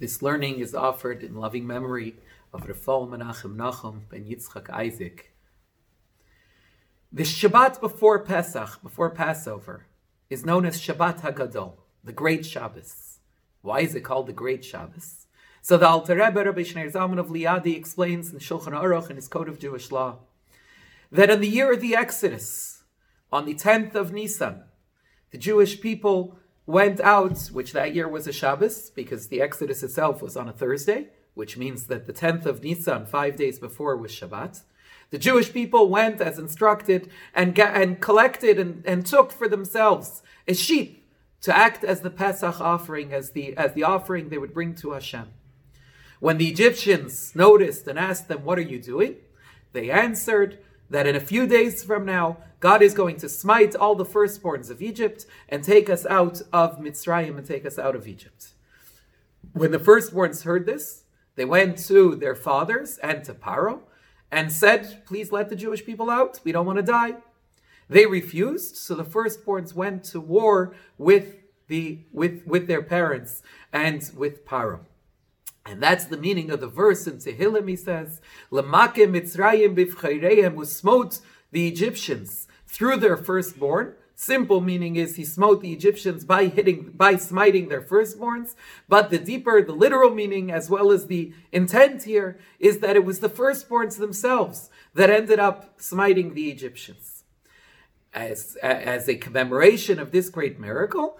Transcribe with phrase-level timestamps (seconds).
[0.00, 2.16] This learning is offered in loving memory
[2.54, 5.34] of Rafal Menachem Nachum ben Yitzchak Isaac.
[7.12, 9.84] The Shabbat before Pesach, before Passover,
[10.30, 13.18] is known as Shabbat Hagadol, the Great Shabbos.
[13.60, 15.26] Why is it called the Great Shabbos?
[15.60, 19.28] So the Alter Rebbe, Rabbi Shneur Zalman of Liadi, explains in Shulchan Aruch in his
[19.28, 20.20] Code of Jewish Law
[21.12, 22.84] that in the year of the Exodus,
[23.30, 24.62] on the 10th of Nisan,
[25.30, 26.38] the Jewish people
[26.70, 30.52] went out, which that year was a Shabbos, because the Exodus itself was on a
[30.52, 34.62] Thursday, which means that the 10th of Nisan, five days before, was Shabbat.
[35.10, 40.54] The Jewish people went as instructed and, and collected and, and took for themselves a
[40.54, 41.08] sheep
[41.42, 44.92] to act as the Pesach offering, as the, as the offering they would bring to
[44.92, 45.28] Hashem.
[46.20, 49.16] When the Egyptians noticed and asked them, What are you doing?
[49.72, 50.58] they answered
[50.90, 54.70] that in a few days from now, God is going to smite all the firstborns
[54.70, 58.48] of Egypt and take us out of Mitzrayim and take us out of Egypt.
[59.52, 61.04] When the firstborns heard this,
[61.36, 63.80] they went to their fathers and to Paro
[64.30, 66.40] and said, Please let the Jewish people out.
[66.44, 67.14] We don't want to die.
[67.88, 71.36] They refused, so the firstborns went to war with,
[71.68, 74.80] the, with, with their parents and with Paro.
[75.70, 78.60] And that's the meaning of the verse in Tehillim, he says, who
[80.64, 81.20] smote
[81.52, 83.94] the Egyptians through their firstborn.
[84.16, 88.56] Simple meaning is he smote the Egyptians by hitting, by smiting their firstborns.
[88.88, 93.04] But the deeper, the literal meaning, as well as the intent here, is that it
[93.04, 97.22] was the firstborns themselves that ended up smiting the Egyptians.
[98.12, 101.16] As, as a commemoration of this great miracle,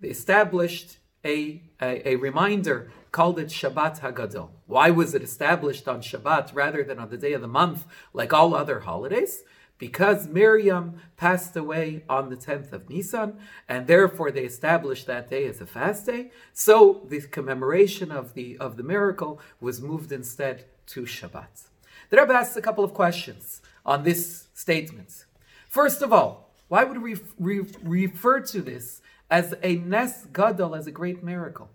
[0.00, 4.50] they established a, a, a reminder called it Shabbat Hagadol.
[4.66, 8.32] Why was it established on Shabbat rather than on the day of the month like
[8.32, 9.42] all other holidays?
[9.78, 13.38] Because Miriam passed away on the 10th of Nisan,
[13.68, 16.30] and therefore they established that day as a fast day.
[16.54, 21.68] So the commemoration of the, of the miracle was moved instead to Shabbat.
[22.08, 25.26] The Rebbe asks a couple of questions on this statement.
[25.68, 30.86] First of all, why would we re- refer to this as a Nes Gadol, as
[30.86, 31.70] a great miracle?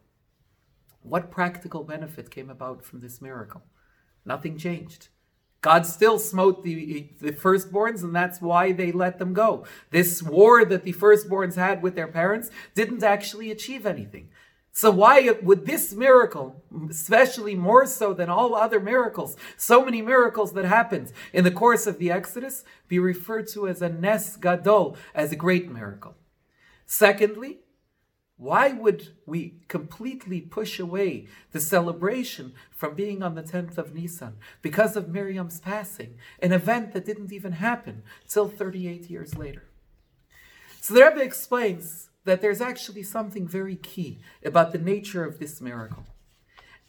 [1.03, 3.63] What practical benefit came about from this miracle?
[4.25, 5.09] Nothing changed.
[5.61, 9.65] God still smote the, the firstborns, and that's why they let them go.
[9.91, 14.29] This war that the firstborns had with their parents didn't actually achieve anything.
[14.73, 20.53] So, why would this miracle, especially more so than all other miracles, so many miracles
[20.53, 24.95] that happened in the course of the Exodus, be referred to as a Nes Gadol,
[25.13, 26.15] as a great miracle?
[26.91, 27.59] Secondly,
[28.35, 34.33] why would we completely push away the celebration from being on the 10th of Nisan
[34.61, 39.63] because of Miriam's passing, an event that didn't even happen till 38 years later?
[40.81, 45.61] So the Rebbe explains that there's actually something very key about the nature of this
[45.61, 46.03] miracle,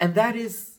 [0.01, 0.79] and that is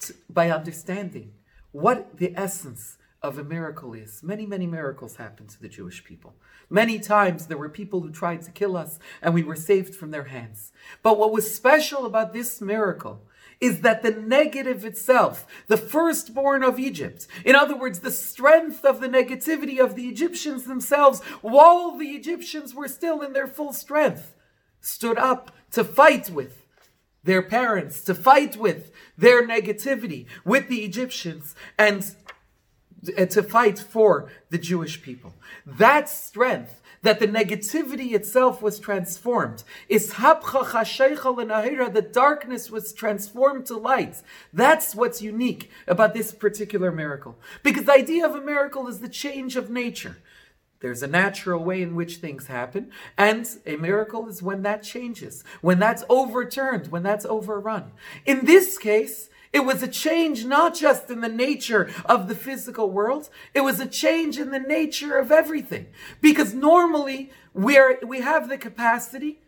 [0.00, 1.30] to, by understanding
[1.70, 4.22] what the essence of a miracle is.
[4.22, 6.34] Many, many miracles happened to the Jewish people.
[6.70, 10.10] Many times there were people who tried to kill us and we were saved from
[10.10, 10.72] their hands.
[11.02, 13.22] But what was special about this miracle
[13.60, 19.00] is that the negative itself, the firstborn of Egypt, in other words, the strength of
[19.00, 24.34] the negativity of the Egyptians themselves, while the Egyptians were still in their full strength,
[24.80, 26.64] stood up to fight with
[27.24, 32.14] their parents, to fight with their negativity, with the Egyptians, and
[33.04, 35.34] to fight for the Jewish people.
[35.64, 44.22] That strength, that the negativity itself was transformed, the darkness was transformed to light.
[44.52, 47.38] That's what's unique about this particular miracle.
[47.62, 50.18] Because the idea of a miracle is the change of nature.
[50.80, 55.42] There's a natural way in which things happen, and a miracle is when that changes,
[55.60, 57.90] when that's overturned, when that's overrun.
[58.24, 62.90] In this case, it was a change not just in the nature of the physical
[62.90, 65.86] world, it was a change in the nature of everything.
[66.20, 69.40] Because normally we're, we have the capacity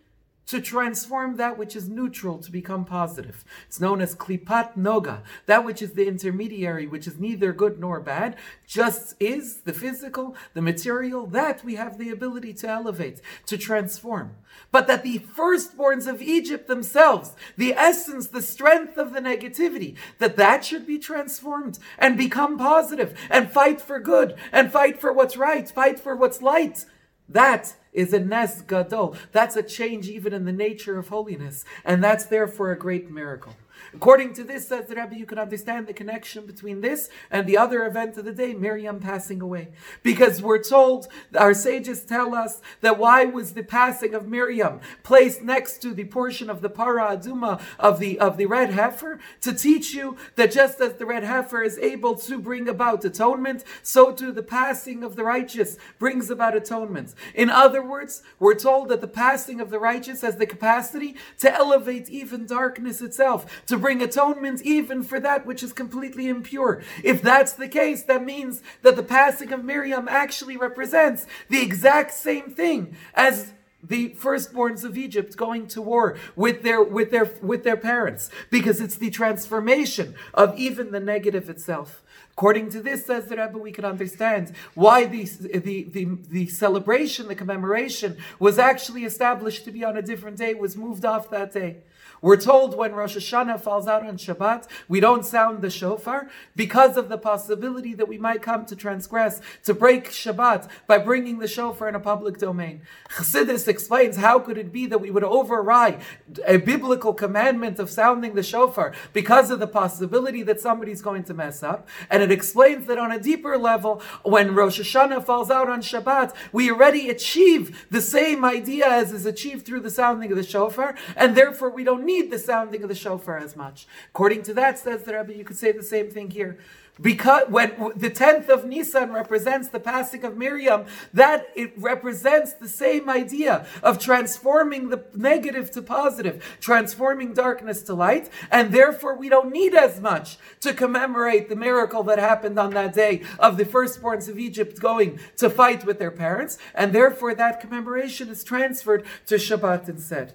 [0.50, 3.44] to transform that which is neutral to become positive.
[3.69, 8.01] It's known as klipat noga, that which is the intermediary, which is neither good nor
[8.01, 8.34] bad,
[8.66, 14.34] just is the physical, the material, that we have the ability to elevate, to transform.
[14.72, 20.34] But that the firstborns of Egypt themselves, the essence, the strength of the negativity, that
[20.36, 25.36] that should be transformed and become positive and fight for good and fight for what's
[25.36, 26.86] right, fight for what's light.
[27.28, 29.16] That is a nes gadol.
[29.33, 33.54] That's a change even in the nature of holiness, and that's therefore a great miracle.
[33.94, 37.56] According to this, says the Rebbe, you can understand the connection between this and the
[37.56, 39.68] other event of the day, Miriam passing away.
[40.03, 45.42] Because we're told, our sages tell us that why was the passing of Miriam placed
[45.42, 49.53] next to the portion of the para aduma of the of the red heifer to
[49.53, 54.12] teach you that just as the red heifer is able to bring about atonement, so
[54.12, 57.15] too the passing of the righteous brings about atonement.
[57.34, 61.53] In other words, we're told that the passing of the righteous has the capacity to
[61.53, 66.83] elevate even darkness itself, to bring atonement even for that which is completely impure.
[67.03, 72.13] If that's the case, that means that the passing of Miriam actually represents the exact
[72.13, 73.53] same thing as
[73.83, 78.81] the firstborns of Egypt going to war with their with their with their parents because
[78.81, 82.03] it's the transformation of even the negative itself.
[82.33, 87.28] According to this, says the Rebbe, we can understand why the, the, the, the, celebration,
[87.28, 91.53] the commemoration, was actually established to be on a different day, was moved off that
[91.53, 91.78] day.
[92.22, 96.99] We're told when Rosh Hashanah falls out on Shabbat, we don't sound the shofar because
[96.99, 101.49] of the possibility that we might come to transgress, to break Shabbat by bringing the
[101.49, 102.83] shofar in a public domain.
[103.09, 106.01] Chassidus explains how could it be that we would override
[106.47, 111.33] a biblical commandment of sounding the shofar because of the possibility that somebody's going to
[111.33, 111.89] mess up.
[112.10, 116.34] And it explains that on a deeper level, when Rosh Hashanah falls out on Shabbat,
[116.53, 120.97] we already achieve the same idea as is achieved through the sounding of the shofar,
[121.16, 123.86] and therefore we don't need the sounding of the shofar as much.
[124.10, 126.59] According to that, says the Rebbe, you could say the same thing here.
[127.00, 132.68] Because when the 10th of Nisan represents the passing of Miriam, that it represents the
[132.68, 139.28] same idea of transforming the negative to positive, transforming darkness to light, and therefore we
[139.28, 143.64] don't need as much to commemorate the miracle that happened on that day of the
[143.64, 149.04] firstborns of Egypt going to fight with their parents, and therefore that commemoration is transferred
[149.26, 150.34] to Shabbat instead.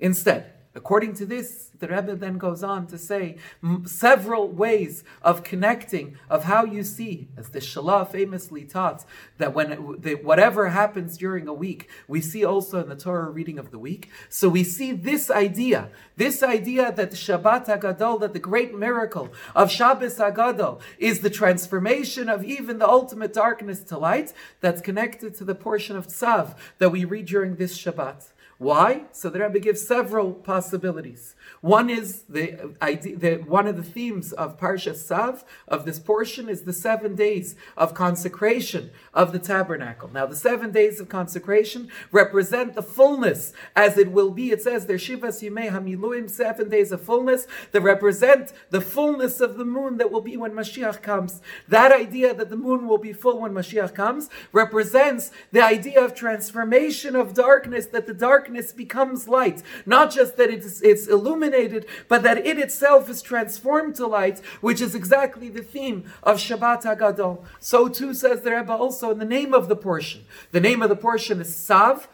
[0.00, 0.55] Instead.
[0.76, 6.18] According to this, the Rebbe then goes on to say m- several ways of connecting
[6.28, 9.06] of how you see, as the Shalah famously taught,
[9.38, 13.30] that when it, the, whatever happens during a week, we see also in the Torah
[13.30, 14.10] reading of the week.
[14.28, 19.70] So we see this idea, this idea that Shabbat Hagadol, that the great miracle of
[19.70, 25.44] Shabbos Hagadol is the transformation of even the ultimate darkness to light that's connected to
[25.44, 28.32] the portion of Tzav that we read during this Shabbat.
[28.58, 29.02] Why?
[29.12, 31.34] So the Rebbe gives several possibilities.
[31.60, 36.48] One is the, idea, the one of the themes of Parsha Tzav of this portion
[36.48, 40.10] is the seven days of consecration of the tabernacle.
[40.10, 44.52] Now, the seven days of consecration represent the fullness, as it will be.
[44.52, 49.58] It says there Shivas Yimei Hamiluim, seven days of fullness that represent the fullness of
[49.58, 51.42] the moon that will be when Mashiach comes.
[51.68, 56.14] That idea that the moon will be full when Mashiach comes represents the idea of
[56.14, 58.14] transformation of darkness, that the
[58.46, 63.96] darkness becomes light, not just that it's, it's illuminated but that it itself is transformed
[63.96, 67.44] to light, which is exactly the theme of Shabbat Hagadol.
[67.58, 70.24] So too says the Rebbe also in the name of the portion.
[70.52, 72.06] The name of the portion is Tzav,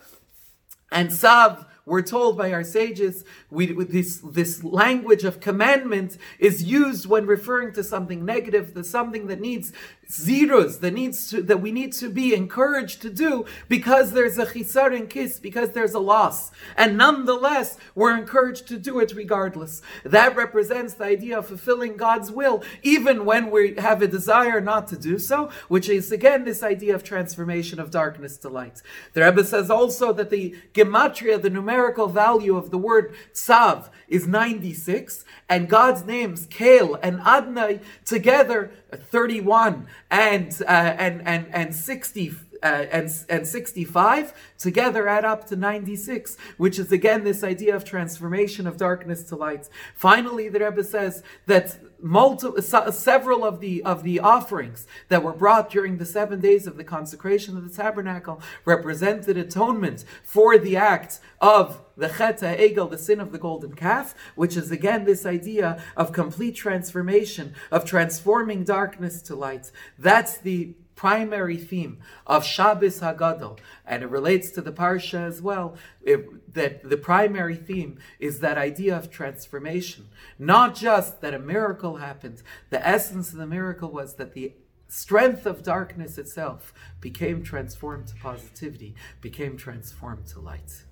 [0.90, 7.06] and Tzav we're told by our sages, we, this, this language of commandment is used
[7.06, 9.72] when referring to something negative, to something that needs
[10.12, 14.46] zeros that needs to, that we need to be encouraged to do because there's a
[14.46, 16.50] chisaron kis, because there's a loss.
[16.76, 19.80] And nonetheless, we're encouraged to do it regardless.
[20.04, 24.88] That represents the idea of fulfilling God's will, even when we have a desire not
[24.88, 28.82] to do so, which is again this idea of transformation of darkness to light.
[29.14, 34.26] The Rebbe says also that the gematria, the numerical value of the word tzav, is
[34.26, 42.34] 96, and God's names, Kel and Adnai, together 31 and, uh, and, and, and 60
[42.62, 47.84] uh, and, and 65 together add up to 96, which is again this idea of
[47.84, 49.68] transformation of darkness to light.
[49.94, 55.70] Finally, the Rebbe says that multiple, several of the of the offerings that were brought
[55.70, 61.20] during the seven days of the consecration of the tabernacle represented atonement for the act
[61.40, 65.82] of the cheta egel, the sin of the golden calf, which is again this idea
[65.96, 69.70] of complete transformation, of transforming darkness to light.
[69.98, 75.74] That's the primary theme of Shabbos Hagadol, and it relates to the parsha as well.
[76.00, 80.06] It, that the primary theme is that idea of transformation,
[80.38, 82.44] not just that a miracle happened.
[82.70, 84.54] The essence of the miracle was that the
[84.86, 90.84] strength of darkness itself became transformed to positivity, became transformed to light.